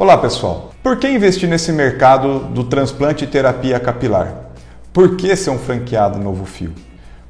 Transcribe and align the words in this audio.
Olá 0.00 0.16
pessoal, 0.16 0.70
por 0.82 0.96
que 0.96 1.06
investir 1.06 1.46
nesse 1.46 1.70
mercado 1.70 2.38
do 2.38 2.64
transplante 2.64 3.24
e 3.24 3.26
terapia 3.26 3.78
capilar? 3.78 4.34
Por 4.94 5.14
que 5.14 5.36
ser 5.36 5.50
um 5.50 5.58
franqueado 5.58 6.18
Novo 6.18 6.46
Fio? 6.46 6.72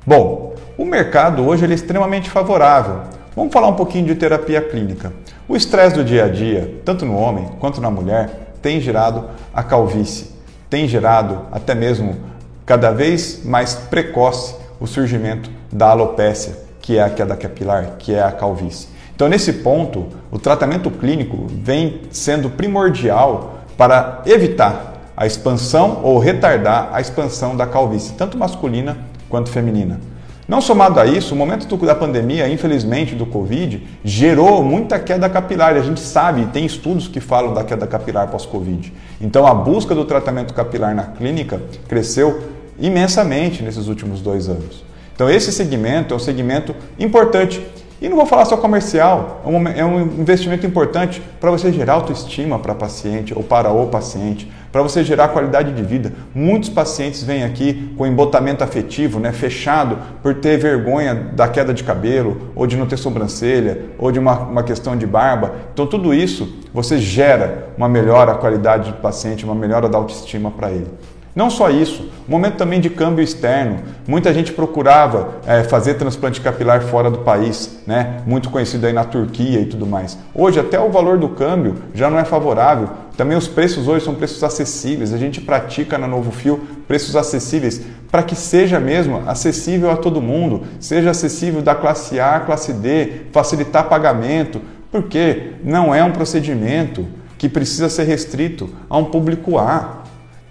Bom, 0.06 0.54
o 0.78 0.84
mercado 0.84 1.44
hoje 1.44 1.64
é 1.64 1.74
extremamente 1.74 2.30
favorável. 2.30 3.00
Vamos 3.34 3.52
falar 3.52 3.66
um 3.66 3.74
pouquinho 3.74 4.06
de 4.06 4.14
terapia 4.14 4.60
clínica. 4.60 5.12
O 5.48 5.56
estresse 5.56 5.96
do 5.96 6.04
dia 6.04 6.26
a 6.26 6.28
dia, 6.28 6.80
tanto 6.84 7.04
no 7.04 7.16
homem 7.16 7.48
quanto 7.58 7.80
na 7.80 7.90
mulher, 7.90 8.54
tem 8.62 8.80
gerado 8.80 9.24
a 9.52 9.64
calvície, 9.64 10.30
tem 10.70 10.86
gerado 10.86 11.46
até 11.50 11.74
mesmo 11.74 12.20
cada 12.64 12.92
vez 12.92 13.44
mais 13.44 13.74
precoce 13.74 14.54
o 14.78 14.86
surgimento 14.86 15.50
da 15.72 15.88
alopécia, 15.88 16.56
que 16.80 16.98
é 16.98 17.02
a 17.02 17.10
queda 17.10 17.36
capilar, 17.36 17.96
que 17.98 18.14
é 18.14 18.22
a 18.22 18.30
calvície. 18.30 18.99
Então, 19.20 19.28
nesse 19.28 19.52
ponto, 19.52 20.06
o 20.30 20.38
tratamento 20.38 20.90
clínico 20.90 21.46
vem 21.46 22.00
sendo 22.10 22.48
primordial 22.48 23.58
para 23.76 24.22
evitar 24.24 25.12
a 25.14 25.26
expansão 25.26 26.00
ou 26.02 26.18
retardar 26.18 26.88
a 26.90 27.02
expansão 27.02 27.54
da 27.54 27.66
calvície, 27.66 28.14
tanto 28.14 28.38
masculina 28.38 28.96
quanto 29.28 29.50
feminina. 29.50 30.00
Não 30.48 30.62
somado 30.62 30.98
a 30.98 31.04
isso, 31.04 31.34
o 31.34 31.36
momento 31.36 31.76
da 31.84 31.94
pandemia, 31.94 32.48
infelizmente, 32.48 33.14
do 33.14 33.26
Covid, 33.26 33.86
gerou 34.02 34.64
muita 34.64 34.98
queda 34.98 35.28
capilar. 35.28 35.74
A 35.74 35.82
gente 35.82 36.00
sabe, 36.00 36.46
tem 36.46 36.64
estudos 36.64 37.06
que 37.06 37.20
falam 37.20 37.52
da 37.52 37.62
queda 37.62 37.86
capilar 37.86 38.28
pós-Covid. 38.28 38.90
Então, 39.20 39.46
a 39.46 39.52
busca 39.52 39.94
do 39.94 40.06
tratamento 40.06 40.54
capilar 40.54 40.94
na 40.94 41.04
clínica 41.04 41.60
cresceu 41.86 42.42
imensamente 42.78 43.62
nesses 43.62 43.86
últimos 43.86 44.22
dois 44.22 44.48
anos. 44.48 44.82
Então, 45.14 45.28
esse 45.28 45.52
segmento 45.52 46.14
é 46.14 46.16
um 46.16 46.20
segmento 46.20 46.74
importante 46.98 47.62
e 48.00 48.08
não 48.08 48.16
vou 48.16 48.24
falar 48.24 48.46
só 48.46 48.56
comercial, 48.56 49.42
é 49.76 49.84
um 49.84 50.00
investimento 50.00 50.66
importante 50.66 51.22
para 51.38 51.50
você 51.50 51.70
gerar 51.70 51.94
autoestima 51.94 52.58
para 52.58 52.74
paciente 52.74 53.34
ou 53.36 53.42
para 53.42 53.70
o 53.70 53.88
paciente, 53.88 54.50
para 54.72 54.82
você 54.82 55.04
gerar 55.04 55.28
qualidade 55.28 55.72
de 55.72 55.82
vida. 55.82 56.12
Muitos 56.34 56.70
pacientes 56.70 57.22
vêm 57.22 57.44
aqui 57.44 57.92
com 57.98 58.06
embotamento 58.06 58.64
afetivo, 58.64 59.20
né, 59.20 59.32
fechado 59.32 59.98
por 60.22 60.34
ter 60.36 60.56
vergonha 60.56 61.14
da 61.14 61.46
queda 61.46 61.74
de 61.74 61.84
cabelo, 61.84 62.50
ou 62.54 62.66
de 62.66 62.76
não 62.76 62.86
ter 62.86 62.96
sobrancelha, 62.96 63.82
ou 63.98 64.10
de 64.10 64.18
uma, 64.18 64.38
uma 64.38 64.62
questão 64.62 64.96
de 64.96 65.06
barba. 65.06 65.52
Então, 65.72 65.86
tudo 65.86 66.14
isso 66.14 66.60
você 66.72 66.98
gera 66.98 67.68
uma 67.76 67.88
melhora 67.88 68.32
da 68.32 68.38
qualidade 68.38 68.92
do 68.92 68.98
paciente, 68.98 69.44
uma 69.44 69.54
melhora 69.54 69.88
da 69.88 69.98
autoestima 69.98 70.50
para 70.50 70.70
ele. 70.70 70.86
Não 71.34 71.48
só 71.48 71.70
isso, 71.70 72.10
momento 72.26 72.56
também 72.56 72.80
de 72.80 72.90
câmbio 72.90 73.22
externo. 73.22 73.78
Muita 74.06 74.34
gente 74.34 74.52
procurava 74.52 75.36
é, 75.46 75.62
fazer 75.62 75.94
transplante 75.94 76.40
capilar 76.40 76.82
fora 76.82 77.08
do 77.08 77.18
país, 77.18 77.78
né? 77.86 78.20
muito 78.26 78.50
conhecido 78.50 78.84
aí 78.86 78.92
na 78.92 79.04
Turquia 79.04 79.60
e 79.60 79.66
tudo 79.66 79.86
mais. 79.86 80.18
Hoje 80.34 80.58
até 80.58 80.80
o 80.80 80.90
valor 80.90 81.18
do 81.18 81.28
câmbio 81.28 81.76
já 81.94 82.10
não 82.10 82.18
é 82.18 82.24
favorável. 82.24 82.88
Também 83.16 83.38
os 83.38 83.46
preços 83.46 83.86
hoje 83.86 84.04
são 84.04 84.14
preços 84.14 84.42
acessíveis. 84.42 85.12
A 85.12 85.18
gente 85.18 85.40
pratica 85.40 85.96
na 85.96 86.08
Novo 86.08 86.32
Fio 86.32 86.60
preços 86.88 87.14
acessíveis 87.14 87.80
para 88.10 88.24
que 88.24 88.34
seja 88.34 88.80
mesmo 88.80 89.22
acessível 89.26 89.90
a 89.90 89.96
todo 89.96 90.20
mundo, 90.20 90.62
seja 90.80 91.10
acessível 91.10 91.62
da 91.62 91.76
classe 91.76 92.18
A 92.18 92.40
classe 92.40 92.72
D, 92.72 93.26
facilitar 93.30 93.88
pagamento, 93.88 94.60
porque 94.90 95.52
não 95.62 95.94
é 95.94 96.02
um 96.02 96.10
procedimento 96.10 97.06
que 97.38 97.48
precisa 97.48 97.88
ser 97.88 98.04
restrito 98.04 98.68
a 98.88 98.98
um 98.98 99.04
público 99.04 99.56
A. 99.56 99.99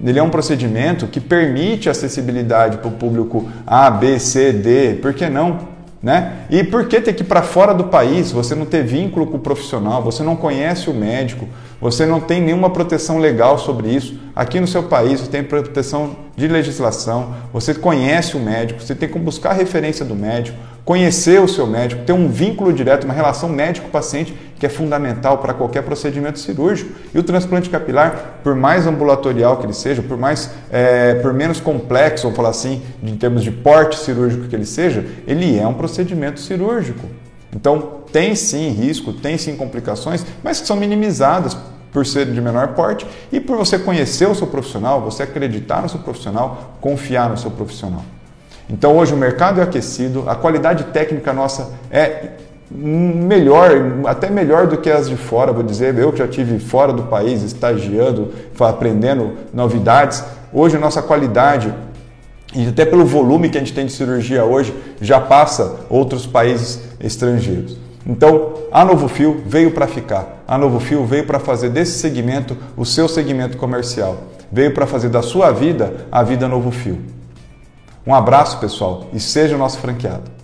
Ele 0.04 0.18
é 0.18 0.24
um 0.24 0.30
procedimento 0.30 1.08
que 1.08 1.20
permite 1.20 1.90
acessibilidade 1.90 2.78
para 2.78 2.88
o 2.88 2.92
público 2.92 3.50
A, 3.68 3.92
B, 3.92 4.18
C, 4.20 4.54
D, 4.54 4.96
por 5.02 5.14
que 5.14 5.30
não? 5.30 5.68
Né? 6.02 6.46
E 6.50 6.64
por 6.64 6.88
que 6.88 7.02
ter 7.02 7.12
que 7.12 7.24
ir 7.24 7.26
para 7.26 7.42
fora 7.42 7.74
do 7.74 7.86
país? 7.86 8.32
Você 8.32 8.56
não 8.56 8.66
ter 8.66 8.84
vínculo 8.84 9.28
com 9.28 9.36
o 9.36 9.40
profissional, 9.40 10.02
você 10.02 10.24
não 10.24 10.36
conhece 10.36 10.90
o 10.90 10.94
médico, 10.94 11.46
você 11.82 12.06
não 12.06 12.22
tem 12.22 12.42
nenhuma 12.42 12.70
proteção 12.70 13.18
legal 13.18 13.58
sobre 13.58 13.90
isso. 13.90 14.18
Aqui 14.40 14.58
no 14.58 14.68
seu 14.68 14.84
país 14.84 15.20
você 15.20 15.30
tem 15.30 15.44
proteção 15.44 16.16
de 16.34 16.48
legislação, 16.48 17.36
você 17.52 17.74
conhece 17.74 18.38
o 18.38 18.40
médico, 18.40 18.82
você 18.82 18.96
tem 18.96 19.10
que 19.10 19.20
buscar 19.20 19.50
a 19.50 19.54
referência 19.54 20.06
do 20.06 20.16
médico, 20.16 20.58
conhecer 20.86 21.42
o 21.42 21.48
seu 21.50 21.68
médico, 21.68 22.06
ter 22.06 22.14
um 22.14 22.30
vínculo 22.30 22.72
direto, 22.72 23.04
uma 23.04 23.14
relação 23.14 23.50
médico-paciente 23.50 24.34
que 24.58 24.66
é 24.66 24.70
fundamental 24.70 25.40
para 25.40 25.54
qualquer 25.54 25.84
procedimento 25.84 26.40
cirúrgico. 26.40 26.90
E 27.14 27.20
o 27.20 27.24
transplante 27.24 27.70
capilar, 27.70 28.40
por 28.42 28.56
mais 28.56 28.88
ambulatorial 28.88 29.58
que 29.58 29.66
ele 29.66 29.74
seja, 29.74 30.02
por 30.02 30.16
mais 30.16 30.50
é, 30.72 31.16
por 31.16 31.34
menos 31.34 31.60
complexo, 31.60 32.24
vamos 32.24 32.38
falar 32.38 32.52
assim, 32.52 32.82
em 33.04 33.18
termos 33.18 33.44
de 33.44 33.52
porte 33.52 34.00
cirúrgico 34.00 34.48
que 34.48 34.56
ele 34.56 34.66
seja, 34.66 35.06
ele 35.28 35.60
é 35.60 35.68
um 35.68 35.74
procedimento 35.74 36.40
cirúrgico. 36.40 37.06
Então 37.54 38.04
tem 38.10 38.34
sim 38.36 38.70
risco, 38.70 39.12
tem 39.12 39.38
sim 39.38 39.58
complicações, 39.58 40.26
mas 40.42 40.62
que 40.62 40.68
são 40.68 40.78
minimizadas 40.78 41.58
por 41.92 42.06
ser 42.06 42.26
de 42.28 42.42
menor 42.42 42.70
porte 42.70 43.06
e 43.32 43.40
por 43.40 43.58
você 43.58 43.80
conhecer 43.80 44.28
o 44.28 44.36
seu 44.36 44.48
profissional, 44.48 45.02
você 45.02 45.24
acreditar 45.24 45.82
no 45.82 45.90
seu 45.90 46.00
profissional, 46.00 46.76
confiar 46.80 47.30
no 47.30 47.38
seu 47.38 47.52
profissional. 47.52 48.04
Então 48.70 48.98
hoje 48.98 49.14
o 49.14 49.18
mercado 49.18 49.60
é 49.60 49.64
aquecido, 49.64 50.26
a 50.28 50.36
qualidade 50.36 50.86
técnica 50.86 51.34
nossa 51.34 51.74
é 51.90 52.34
melhor, 52.72 53.72
até 54.06 54.30
melhor 54.30 54.68
do 54.68 54.78
que 54.78 54.92
as 54.92 55.10
de 55.10 55.18
fora, 55.18 55.52
vou 55.52 55.64
dizer, 55.64 55.98
eu 55.98 56.12
que 56.12 56.20
já 56.20 56.28
tive 56.28 56.60
fora 56.60 56.94
do 56.94 57.04
país, 57.04 57.42
estagiando, 57.42 58.32
aprendendo 58.60 59.34
novidades, 59.52 60.24
hoje 60.54 60.78
a 60.78 60.80
nossa 60.80 61.02
qualidade 61.02 61.74
e 62.54 62.68
até 62.68 62.86
pelo 62.86 63.06
volume 63.06 63.50
que 63.50 63.58
a 63.58 63.60
gente 63.60 63.74
tem 63.74 63.86
de 63.86 63.92
cirurgia 63.92 64.44
hoje, 64.44 64.74
já 65.02 65.20
passa 65.20 65.82
outros 65.90 66.26
países 66.26 66.82
estrangeiros. 67.00 67.89
Então, 68.10 68.54
a 68.72 68.84
Novo 68.84 69.08
Fio 69.08 69.44
veio 69.46 69.70
para 69.70 69.86
ficar. 69.86 70.44
A 70.48 70.58
Novo 70.58 70.80
Fio 70.80 71.06
veio 71.06 71.28
para 71.28 71.38
fazer 71.38 71.70
desse 71.70 72.00
segmento 72.00 72.58
o 72.76 72.84
seu 72.84 73.08
segmento 73.08 73.56
comercial. 73.56 74.18
Veio 74.52 74.74
para 74.74 74.88
fazer 74.88 75.10
da 75.10 75.22
sua 75.22 75.52
vida 75.52 76.08
a 76.12 76.24
vida 76.24 76.48
Novo 76.48 76.72
Fio. 76.72 77.00
Um 78.08 78.16
abraço, 78.16 78.58
pessoal, 78.58 79.06
e 79.14 79.20
seja 79.20 79.56
o 79.56 79.60
nosso 79.60 79.78
franqueado. 79.78 80.39